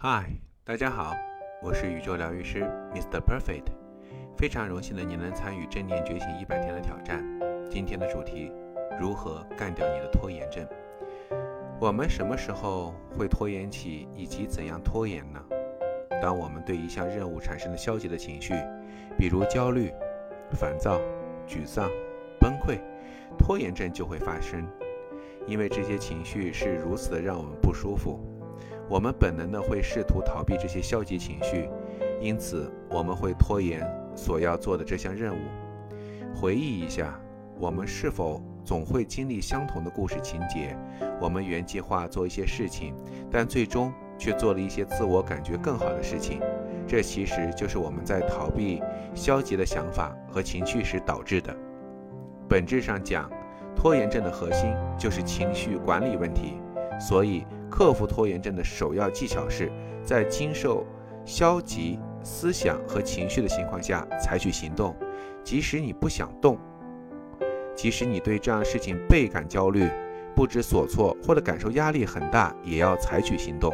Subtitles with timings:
[0.00, 0.30] 嗨，
[0.62, 1.12] 大家好，
[1.60, 2.62] 我是宇宙疗愈师
[2.94, 3.18] Mr.
[3.18, 3.64] Perfect，
[4.36, 7.20] 非常荣幸的您能参与正念觉醒一百天的挑战。
[7.68, 8.52] 今天的主题：
[9.00, 10.64] 如何干掉你的拖延症？
[11.80, 15.44] 我们什么时候会拖延起，以及怎样拖延呢？
[16.22, 18.54] 当我们对一项任务产生了消极的情绪，
[19.18, 19.92] 比如焦虑、
[20.52, 21.00] 烦躁、
[21.44, 21.90] 沮丧、
[22.38, 22.78] 崩溃，
[23.36, 24.64] 拖延症就会发生。
[25.44, 28.20] 因为这些情绪是如此的让我们不舒服。
[28.88, 31.68] 我们本能的会试图逃避这些消极情绪，
[32.20, 35.38] 因此我们会拖延所要做的这项任务。
[36.34, 37.18] 回忆一下，
[37.58, 40.76] 我们是否总会经历相同的故事情节？
[41.20, 42.94] 我们原计划做一些事情，
[43.30, 46.40] 但最终却做了一些自我感觉更好的事情。
[46.86, 48.82] 这其实就是我们在逃避
[49.14, 51.54] 消极的想法和情绪时导致的。
[52.48, 53.30] 本质上讲，
[53.76, 56.54] 拖延症的核心就是情绪管理问题，
[56.98, 57.44] 所以。
[57.70, 59.70] 克服拖延症的首要技巧是
[60.02, 60.86] 在经受
[61.26, 64.96] 消极思想和情绪的情况下采取行动，
[65.44, 66.58] 即使你不想动，
[67.76, 69.86] 即使你对这样的事情倍感焦虑、
[70.34, 73.70] 不知所措或者感受压力很大，也要采取行动。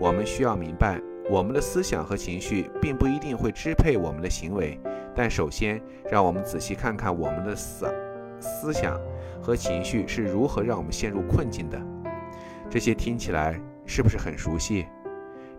[0.00, 0.98] 我们需要明白，
[1.30, 4.80] 我们的思想和情绪并不一定会支配我们的行为，
[5.14, 5.78] 但首先
[6.10, 7.86] 让我们仔细看看我们的思
[8.40, 8.98] 思想
[9.42, 11.78] 和情绪是如何让我们陷入困境的。
[12.72, 14.86] 这些听起来是不是很熟悉？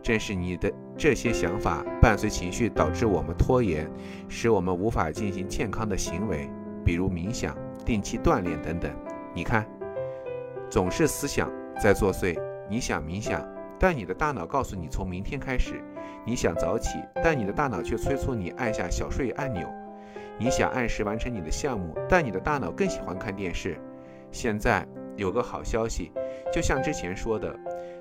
[0.02, 3.88] 正是你的这些想法伴随情绪，导致我们拖延，
[4.28, 6.50] 使我们无法进行健康的行为，
[6.84, 8.92] 比如冥想、定期锻炼等等。
[9.32, 9.64] 你看，
[10.72, 12.36] 总是思想在作祟。
[12.68, 13.48] 你想冥想，
[13.78, 15.76] 但你的大脑告诉你从明天开始；
[16.26, 19.68] 你想早起，但你的大脑却催促你按下小睡按钮；
[20.40, 23.80] 你想按时完成你的项目，但你的大脑更喜欢看电视。
[24.32, 24.84] 现在
[25.16, 26.12] 有个好消息。
[26.52, 27.56] 就像之前说的，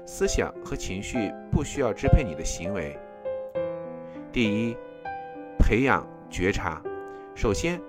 [0.05, 2.99] 思想和情绪不需要支配你的行为。
[4.31, 4.77] 第一，
[5.59, 6.83] 培养觉察。
[7.35, 7.81] 首先，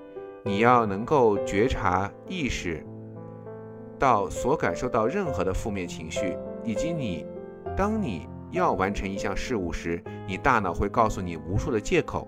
[0.44, 2.86] 你要能够觉察、意识
[4.00, 7.26] 到所感受到任何的负面情绪，以及你
[7.76, 12.28] 当你要完成一项事物时，你大脑会告诉你无数的借口。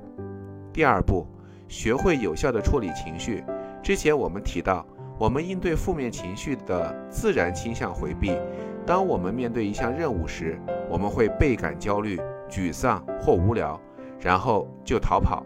[0.73, 1.25] 第二步，
[1.69, 3.44] 学会有效的处理情绪。
[3.81, 4.85] 之前我们提到。
[5.17, 8.37] 我们应对负面情绪的自然倾向回避。
[8.85, 10.59] 当我们面对一项任务时，
[10.89, 13.79] 我们会倍感焦虑、沮丧或无聊，
[14.19, 15.45] 然后就逃跑。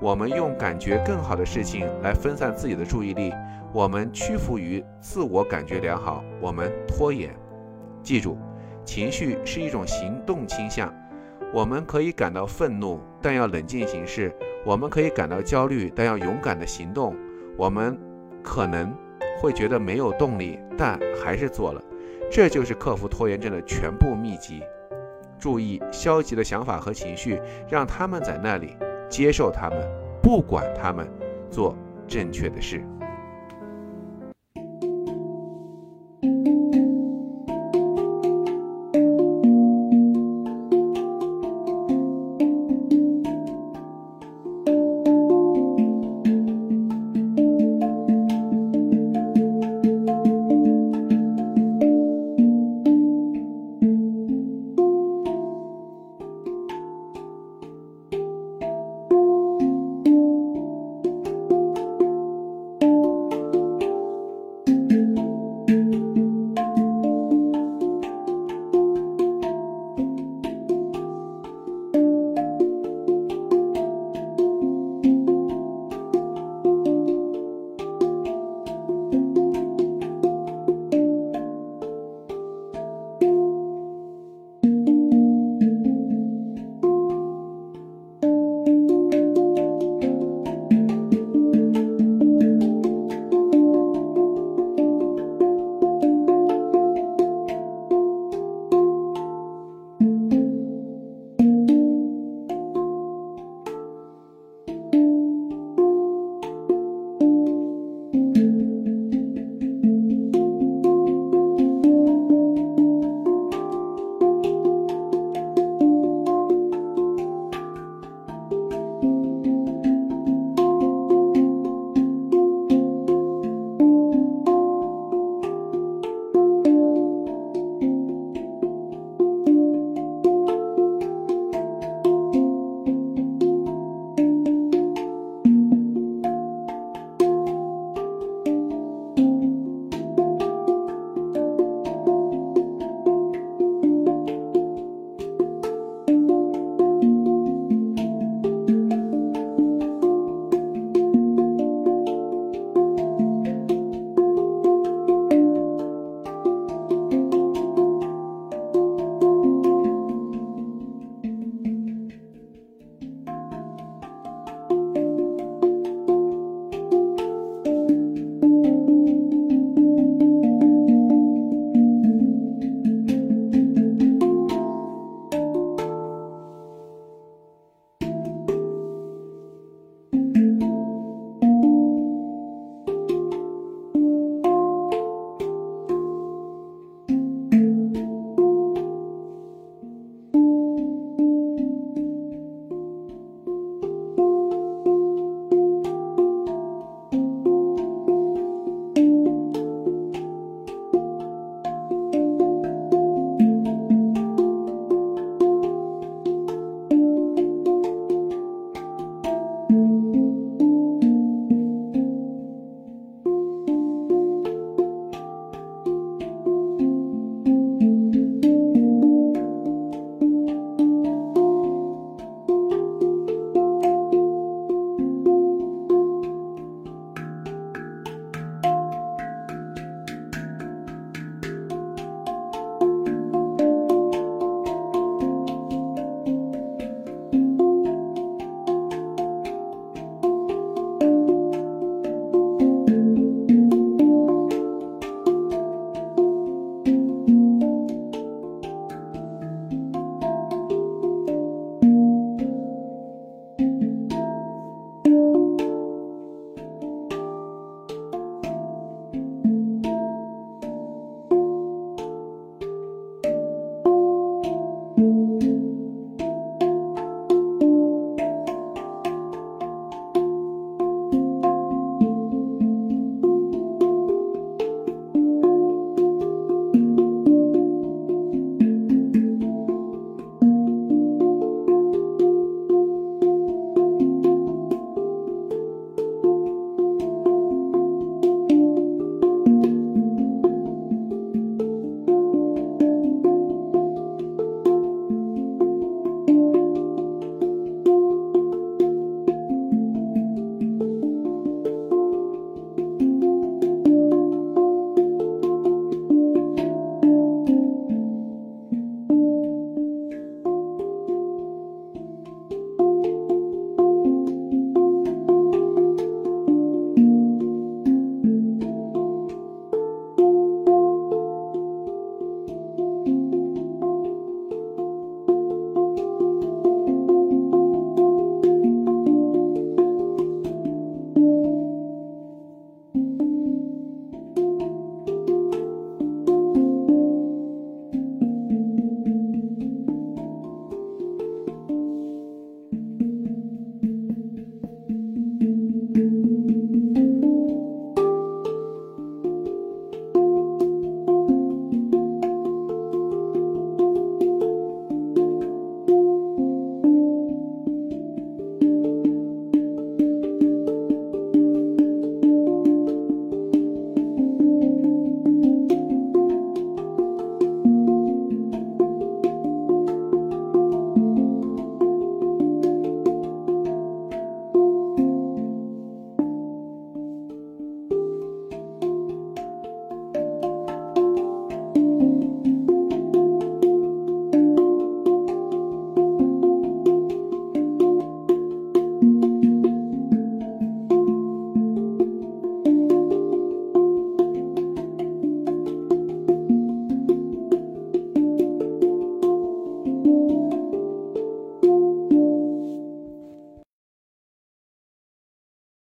[0.00, 3.32] 我们用感觉更好的事情来分散自己的注意力。
[3.72, 7.34] 我们屈服于自我感觉良好，我们拖延。
[8.02, 8.36] 记住，
[8.84, 10.94] 情绪是一种行动倾向。
[11.52, 14.30] 我们可以感到愤怒，但要冷静行事；
[14.64, 17.16] 我们可以感到焦虑，但要勇敢地行动。
[17.56, 17.98] 我们。
[18.42, 18.94] 可能
[19.40, 21.82] 会觉得没有动力，但还是做了。
[22.30, 24.62] 这就是克服拖延症的全部秘籍。
[25.38, 28.76] 注意消极的想法和情绪，让他们在那里，
[29.08, 29.78] 接受他们，
[30.22, 31.08] 不管他们，
[31.50, 31.76] 做
[32.06, 32.82] 正确的事。